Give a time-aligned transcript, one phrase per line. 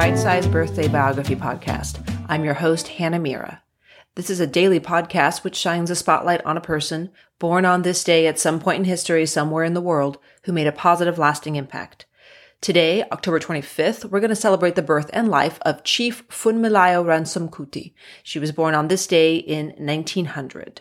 [0.00, 2.00] Bite Sized Birthday Biography Podcast.
[2.26, 3.62] I'm your host, Hannah Mira.
[4.14, 8.02] This is a daily podcast which shines a spotlight on a person born on this
[8.02, 11.56] day at some point in history somewhere in the world who made a positive, lasting
[11.56, 12.06] impact.
[12.62, 17.50] Today, October 25th, we're going to celebrate the birth and life of Chief Funmilayo Ransome
[17.50, 17.92] Kuti.
[18.22, 20.80] She was born on this day in 1900.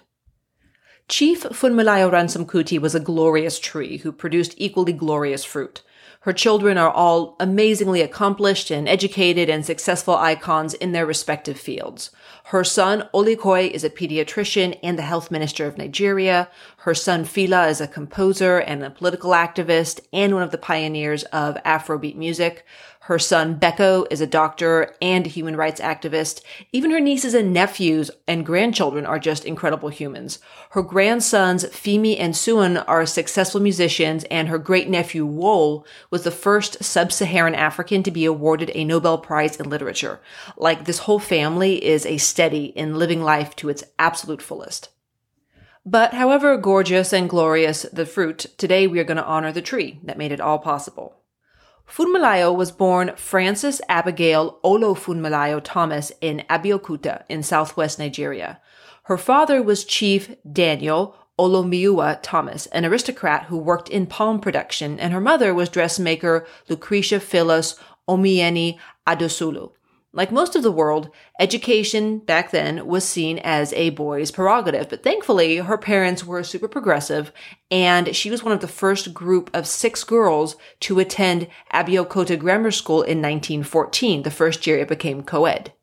[1.09, 5.83] Chief Funmilayo Ransome Kuti was a glorious tree who produced equally glorious fruit.
[6.23, 12.11] Her children are all amazingly accomplished and educated and successful icons in their respective fields.
[12.45, 16.49] Her son, Olikoye, is a pediatrician and the health minister of Nigeria.
[16.79, 21.23] Her son, Fela, is a composer and a political activist and one of the pioneers
[21.25, 22.65] of Afrobeat music.
[23.09, 26.43] Her son, Beko, is a doctor and a human rights activist.
[26.71, 30.37] Even her nieces and nephews and grandchildren are just incredible humans.
[30.69, 36.29] Her grandsons, Femi and Seun, are successful musicians, and her great nephew, Wole, was the
[36.29, 40.19] first sub-Saharan African to be awarded a Nobel Prize in Literature.
[40.55, 44.89] Like, this whole family is a steady in living life to its absolute fullest.
[45.83, 49.99] But however gorgeous and glorious the fruit, today we are going to honor the tree
[50.03, 51.15] that made it all possible.
[51.89, 58.61] Funmilayo was born Frances Abigail Olufunmilayo Thomas in Abeokuta in southwest Nigeria.
[59.05, 65.13] Her father was Chief Daniel Olumeyuwa Thomas, an aristocrat who worked in palm production, and
[65.13, 67.75] her mother was dressmaker Lucretia Phyllis
[68.07, 69.71] Omoyeni Adeosolu.
[70.11, 75.03] Like most of the world, education back then was seen as a boy's prerogative, but
[75.03, 77.31] thankfully her parents were super progressive
[77.69, 82.71] and she was one of the first group of six girls to attend Abeokuta Grammar
[82.71, 85.73] School in 1914, the first year it became co-ed.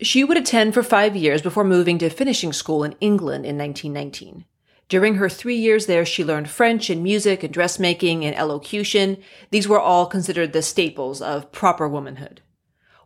[0.00, 4.46] She would attend for five years before moving to finishing school in England in 1919.
[4.88, 9.18] During her three years there, she learned French and music and dressmaking and elocution.
[9.50, 12.40] These were all considered the staples of proper womanhood.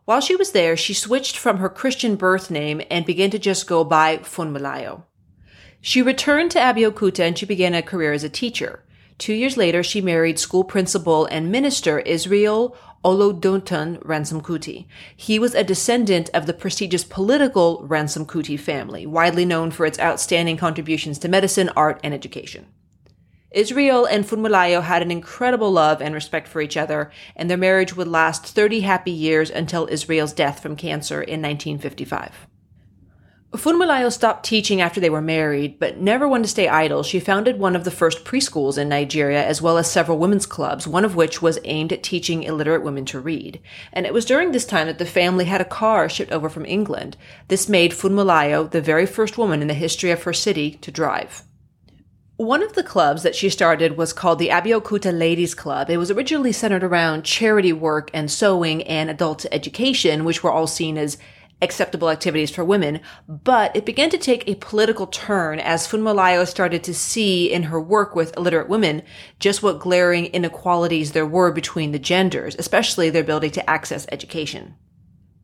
[0.05, 3.67] While she was there, she switched from her Christian birth name and began to just
[3.67, 5.03] go by Funmilayo.
[5.79, 8.83] She returned to Abeokuta and she began a career as a teacher.
[9.17, 14.85] Two years later, she married school principal and minister Israel Oludotun Ransome Kuti.
[15.15, 19.99] He was a descendant of the prestigious political Ransome Kuti family, widely known for its
[19.99, 22.67] outstanding contributions to medicine, art, and education.
[23.51, 27.95] Israel and Funmilayo had an incredible love and respect for each other, and their marriage
[27.95, 32.47] would last 30 happy years until Israel's death from cancer in 1955.
[33.57, 37.03] Funmilayo stopped teaching after they were married, but never one to stay idle.
[37.03, 40.87] She founded one of the first preschools in Nigeria, as well as several women's clubs,
[40.87, 43.59] one of which was aimed at teaching illiterate women to read.
[43.91, 46.65] And it was during this time that the family had a car shipped over from
[46.65, 47.17] England.
[47.49, 51.43] This made Funmilayo the very first woman in the history of her city to drive.
[52.37, 55.89] One of the clubs that she started was called the Abeokuta Ladies Club.
[55.89, 60.65] It was originally centered around charity work and sewing and adult education, which were all
[60.65, 61.19] seen as
[61.61, 66.83] acceptable activities for women, but it began to take a political turn as Funmilayo started
[66.83, 69.03] to see in her work with illiterate women
[69.39, 74.75] just what glaring inequalities there were between the genders, especially their ability to access education.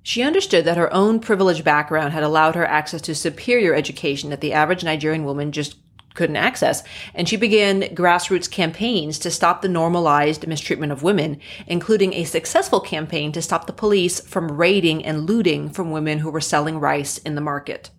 [0.04, 4.40] She understood that her own privileged background had allowed her access to superior education that
[4.40, 5.76] the average Nigerian woman just
[6.18, 6.84] couldn't access.
[7.14, 12.82] And she began grassroots campaigns to stop the normalized mistreatment of women, including a successful
[12.82, 17.18] campaign to stop the police from raiding and looting from women who were selling rice
[17.20, 17.92] in the market.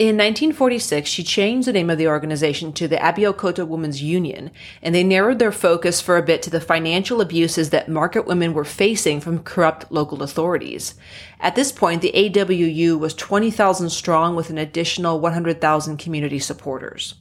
[0.00, 4.50] In 1946, she changed the name of the organization to the Abeokuta Women's Union,
[4.80, 8.54] and they narrowed their focus for a bit to the financial abuses that market women
[8.54, 10.94] were facing from corrupt local authorities.
[11.38, 17.16] At this point, the AWU was 20,000 strong with an additional 100,000 community supporters.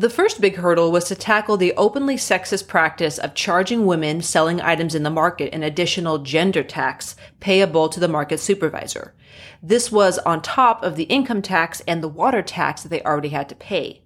[0.00, 4.58] The first big hurdle was to tackle the openly sexist practice of charging women selling
[4.58, 9.12] items in the market an additional gender tax payable to the market supervisor.
[9.62, 13.28] This was on top of the income tax and the water tax that they already
[13.28, 14.00] had to pay.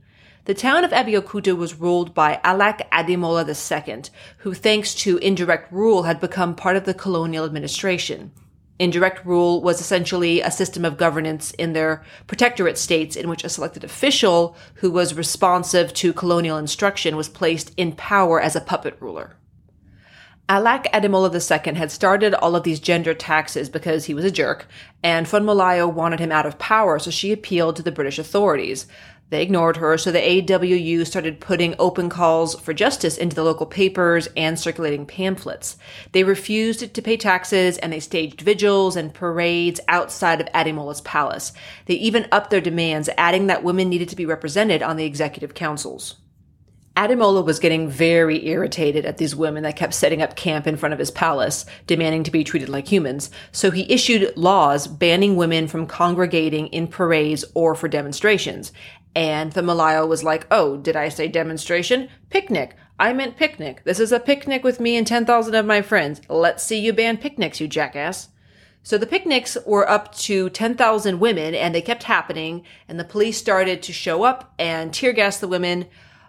[0.47, 4.03] The town of Abeokuta was ruled by Alake Ademola II,
[4.39, 8.33] who thanks to indirect rule had become part of the colonial administration.
[8.79, 13.49] Indirect rule was essentially a system of governance in their protectorate states in which a
[13.49, 18.97] selected official who was responsive to colonial instruction was placed in power as a puppet
[18.99, 19.37] ruler.
[20.49, 24.67] Alake Ademola II had started all of these gender taxes because he was a jerk,
[25.03, 28.87] and Funmilayo wanted him out of power, so she appealed to the British authorities.
[29.31, 33.67] They ignored her, so the AWU started putting open calls for justice into the local
[33.67, 35.77] papers and circulating pamphlets.
[36.13, 41.53] They refused to pay taxes and they staged vigils and parades outside of Ademola's palace.
[41.87, 45.55] They even upped their demands, adding that women needed to be represented on the executive
[45.55, 46.17] councils.
[46.97, 50.93] Ademola was getting very irritated at these women that kept setting up camp in front
[50.93, 53.33] of his palace, demanding to be treated like humans.
[53.51, 58.71] So he issued laws banning women from congregating in parades or for demonstrations.
[59.15, 62.09] And the Malayo was like, oh, did I say demonstration?
[62.31, 62.77] Picnic.
[62.99, 63.83] I meant picnic.
[63.85, 66.21] This is a picnic with me and 10,000 of my friends.
[66.29, 68.29] Let's see you ban picnics, you jackass.
[68.83, 73.39] So the picnics were up to 10,000 women and they kept happening and the police
[73.39, 75.87] started to show up and tear gas the women.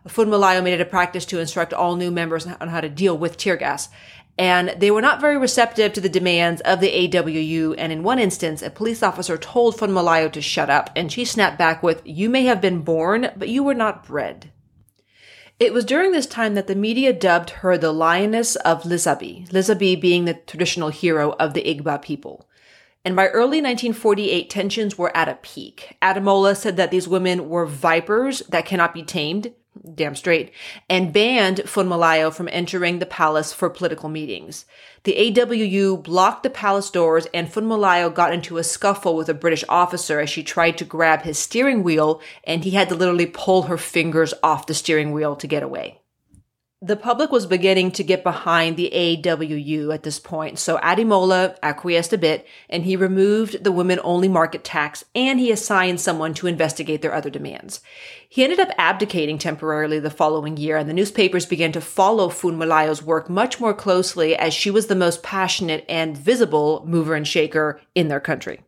[0.08, 3.38] Funmilayo made it a practice to instruct all new members on how to deal with
[3.38, 3.90] tear gas.
[4.38, 7.76] And they were not very receptive to the demands of the AWU.
[7.78, 11.58] And in one instance, a police officer told Funmilayo to shut up, and she snapped
[11.58, 14.52] back with, You may have been born, but you were not bred.
[15.58, 20.00] It was during this time that the media dubbed her the Lioness of Lisabi, Lisabi
[20.00, 22.50] being the traditional hero of the Egba people.
[23.06, 25.96] And by early 1948, tensions were at a peak.
[26.02, 29.54] Ademola said that these women were vipers that cannot be tamed,
[29.94, 30.52] damn straight,
[30.90, 34.66] and banned Funmilayo from entering the palace for political meetings.
[35.04, 39.64] The AWU blocked the palace doors and Funmilayo got into a scuffle with a British
[39.70, 43.64] officer as she tried to grab his steering wheel and he had to literally pull
[43.64, 46.00] her fingers off the steering wheel to get away
[46.86, 52.14] the public was beginning to get behind the AWU at this point, so Ademola acquiesced
[52.14, 56.46] a bit and he removed the women only market tax and he assigned someone to
[56.46, 57.82] investigate their other demands.
[58.30, 63.02] He ended up abdicating temporarily the following year and the newspapers began to follow Funmilayo's
[63.02, 67.82] work much more closely as she was the most passionate and visible mover and shaker
[67.96, 68.60] in their country.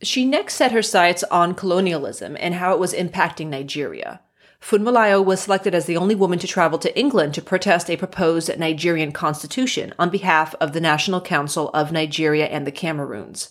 [0.00, 4.20] She next set her sights on colonialism and how it was impacting Nigeria.
[4.64, 8.58] Funmilayo was selected as the only woman to travel to England to protest a proposed
[8.58, 13.50] Nigerian constitution on behalf of the National Council of Nigeria and the Cameroons.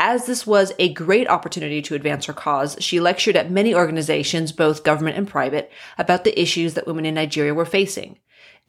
[0.00, 4.52] As this was a great opportunity to advance her cause, she lectured at many organizations,
[4.52, 8.16] both government and private, about the issues that women in Nigeria were facing.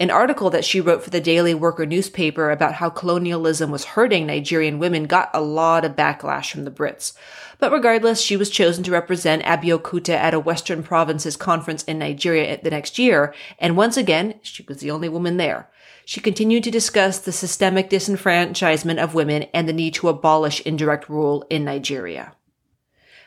[0.01, 4.25] An article that she wrote for the Daily Worker newspaper about how colonialism was hurting
[4.25, 7.11] Nigerian women got a lot of backlash from the Brits.
[7.57, 12.57] But regardless, she was chosen to represent Abeokuta at a Western Provinces conference in Nigeria
[12.63, 15.69] the next year, and once again, she was the only woman there.
[16.05, 21.09] She continued to discuss the systemic disenfranchisement of women and the need to abolish indirect
[21.09, 22.35] rule in Nigeria.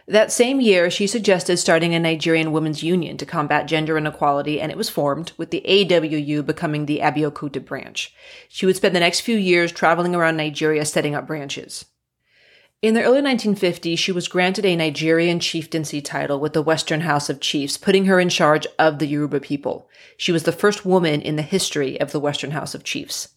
[0.08, 4.72] That same year, she suggested starting a Nigerian women's union to combat gender inequality, and
[4.72, 8.12] it was formed, with the AWU becoming the Abeokuta branch.
[8.48, 11.84] She would spend the next few years traveling around Nigeria setting up branches.
[12.82, 17.30] In the early 1950s, she was granted a Nigerian chieftaincy title with the Western House
[17.30, 19.88] of Chiefs, putting her in charge of the Yoruba people.
[20.16, 23.28] She was the first woman in the history of the Western House of Chiefs.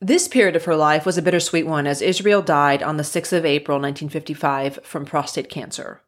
[0.00, 3.32] This period of her life was a bittersweet one as Israel died on the 6th
[3.32, 6.02] of April 1955 from prostate cancer.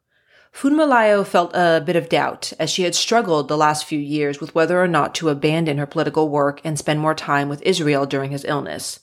[0.53, 4.53] Funmilayo felt a bit of doubt as she had struggled the last few years with
[4.55, 8.31] whether or not to abandon her political work and spend more time with Israel during
[8.31, 9.01] his illness.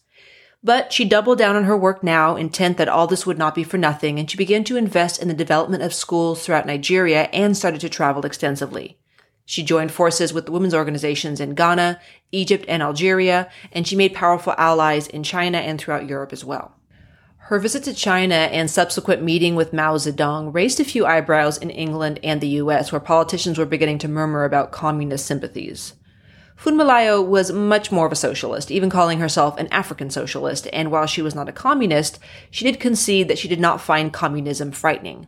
[0.62, 3.64] But she doubled down on her work now, intent that all this would not be
[3.64, 7.56] for nothing, and she began to invest in the development of schools throughout Nigeria and
[7.56, 8.98] started to travel extensively.
[9.46, 12.00] She joined forces with women's organizations in Ghana,
[12.32, 16.76] Egypt, and Algeria, and she made powerful allies in China and throughout Europe as well.
[17.48, 21.68] Her visit to China and subsequent meeting with Mao Zedong raised a few eyebrows in
[21.68, 25.92] England and the US, where politicians were beginning to murmur about communist sympathies.
[26.56, 31.04] Funmilayo was much more of a socialist, even calling herself an African socialist, and while
[31.04, 32.18] she was not a communist,
[32.50, 35.26] she did concede that she did not find communism frightening.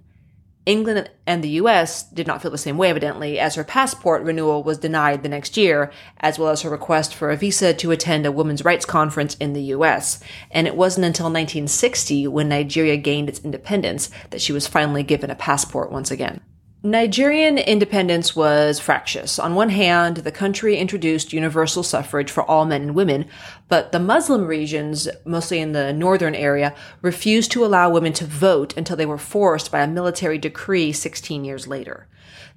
[0.67, 4.65] England and the US did not feel the same way, evidently, as her passport renewal
[4.65, 8.27] was denied the next year, as well as her request for a visa to attend
[8.27, 10.21] a women's rights conference in the US.
[10.51, 15.31] And it wasn't until 1960, when Nigeria gained its independence, that she was finally given
[15.31, 16.41] a passport once again.
[16.87, 19.41] Nigerian independence was fractious.
[19.41, 23.27] On one hand, the country introduced universal suffrage for all men and women,
[23.69, 28.77] but the Muslim regions, mostly in the northern area, refused to allow women to vote
[28.77, 32.07] until they were forced by a military decree 16 years later.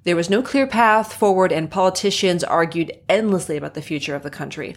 [0.04, 4.30] There was no clear path forward, and politicians argued endlessly about the future of the
[4.30, 4.76] country.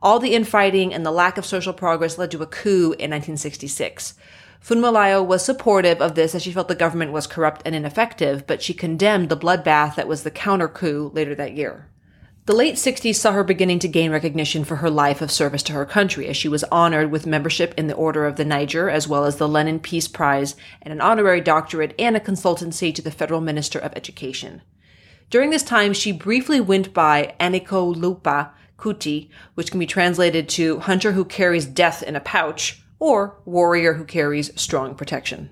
[0.00, 4.14] All the infighting and the lack of social progress led to a coup in 1966.
[4.64, 8.62] Funmilayo was supportive of this as she felt the government was corrupt and ineffective, but
[8.62, 11.90] she condemned the bloodbath that was the counter coup later that year.
[12.46, 15.74] The late 60s saw her beginning to gain recognition for her life of service to
[15.74, 19.06] her country as she was honored with membership in the Order of the Niger as
[19.06, 23.10] well as the Lenin Peace Prize and an honorary doctorate and a consultancy to the
[23.10, 24.62] Federal Minister of Education.
[25.28, 31.12] During this time, she briefly went by Anikulapo Kuti, which can be translated to hunter
[31.12, 35.50] who carries death in a pouch, or warrior who carries strong protection.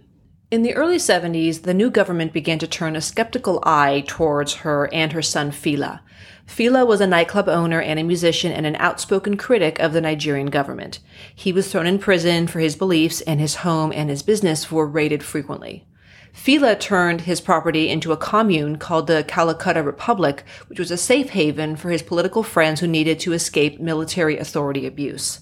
[0.51, 4.89] In the early 70s, the new government began to turn a skeptical eye towards her
[4.91, 6.01] and her son Fela.
[6.47, 10.47] Fela was a nightclub owner and a musician and an outspoken critic of the Nigerian
[10.47, 11.01] government.
[11.35, 14.87] He was thrown in prison for his beliefs, and his home and his business were
[14.87, 15.87] raided frequently.
[16.35, 21.31] Fela turned his property into a commune called the Kalakuta Republic, which was a safe
[21.31, 25.41] haven for his political friends who needed to escape military authority abuse.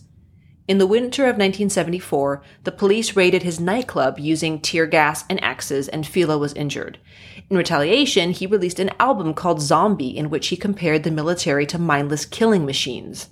[0.70, 5.88] In the winter of 1974, the police raided his nightclub using tear gas and axes,
[5.88, 6.98] and Fela was injured.
[7.50, 11.78] In retaliation, he released an album called Zombie, in which he compared the military to
[11.80, 13.30] mindless killing machines.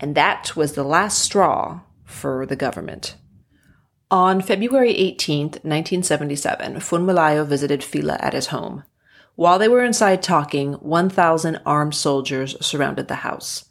[0.00, 3.14] And that was the last straw for the government.
[4.10, 8.84] On February 18, 1977, Funmilayo visited Fela at his home.
[9.34, 13.66] While they were inside talking, 1,000 armed soldiers surrounded the house.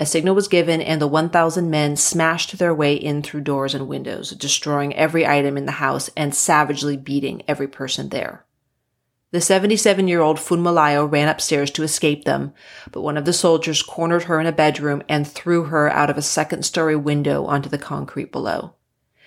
[0.00, 3.88] A signal was given, and the 1,000 men smashed their way in through doors and
[3.88, 8.44] windows, destroying every item in the house and savagely beating every person there.
[9.30, 12.54] The 77 year old Funmilayo ran upstairs to escape them,
[12.92, 16.16] but one of the soldiers cornered her in a bedroom and threw her out of
[16.16, 18.74] a second story window onto the concrete below.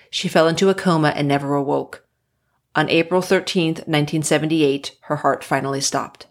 [0.09, 2.05] She fell into a coma and never awoke.
[2.75, 6.27] On April 13, 1978, her heart finally stopped.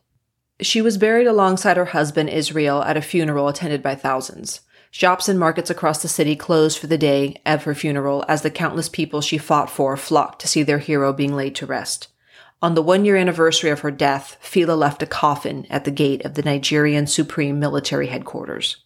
[0.62, 4.60] She was buried alongside her husband Israel at a funeral attended by thousands.
[4.90, 8.50] Shops and markets across the city closed for the day of her funeral as the
[8.50, 12.08] countless people she fought for flocked to see their hero being laid to rest.
[12.60, 16.24] On the one year anniversary of her death, Fela left a coffin at the gate
[16.24, 18.78] of the Nigerian Supreme Military Headquarters.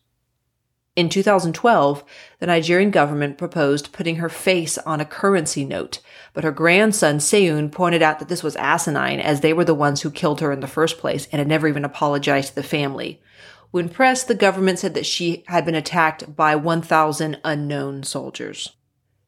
[0.96, 2.04] In 2012,
[2.38, 5.98] the Nigerian government proposed putting her face on a currency note,
[6.32, 10.02] but her grandson Seun pointed out that this was asinine as they were the ones
[10.02, 13.20] who killed her in the first place and had never even apologized to the family.
[13.72, 18.76] When pressed, the government said that she had been attacked by 1,000 unknown soldiers.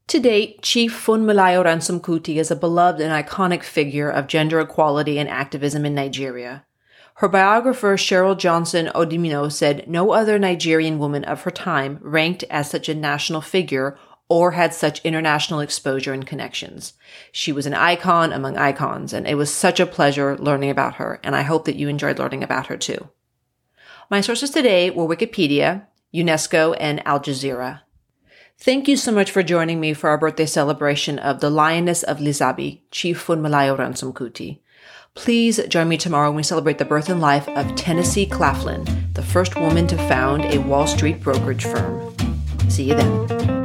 [0.06, 5.18] To date, Chief Funmilayo Ransome Kuti is a beloved and iconic figure of gender equality
[5.18, 6.64] and activism in Nigeria.
[7.20, 12.68] Her biographer Cheryl Johnson Odimino said no other Nigerian woman of her time ranked as
[12.68, 13.96] such a national figure
[14.28, 16.92] or had such international exposure and connections.
[17.32, 21.18] She was an icon among icons, and it was such a pleasure learning about her,
[21.22, 23.08] and I hope that you enjoyed learning about her too.
[24.10, 27.80] My sources today were Wikipedia, UNESCO, and Al Jazeera.
[28.58, 32.18] Thank you so much for joining me for our birthday celebration of the Lioness of
[32.18, 34.60] Lisabi, Chief Funmilayo Ransome Kuti.
[35.16, 39.22] Please join me tomorrow when we celebrate the birth and life of Tennessee Claflin, the
[39.22, 42.14] first woman to found a Wall Street brokerage firm.
[42.68, 43.55] See you then.